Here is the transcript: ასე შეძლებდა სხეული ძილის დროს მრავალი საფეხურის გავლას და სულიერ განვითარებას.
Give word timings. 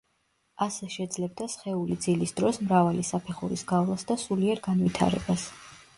ასე 0.65 0.87
შეძლებდა 0.93 1.47
სხეული 1.55 1.97
ძილის 2.05 2.33
დროს 2.41 2.59
მრავალი 2.63 3.07
საფეხურის 3.13 3.67
გავლას 3.73 4.09
და 4.13 4.19
სულიერ 4.23 4.67
განვითარებას. 4.73 5.49